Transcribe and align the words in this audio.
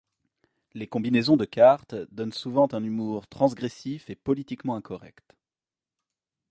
Les 0.73 0.87
combinaisons 0.87 1.37
de 1.37 1.45
cartes 1.45 1.93
donnent 2.11 2.33
souvent 2.33 2.67
un 2.71 2.83
humour 2.83 3.27
transgressif 3.27 4.09
et 4.09 4.15
politiquement 4.15 4.75
incorrect. 4.75 5.35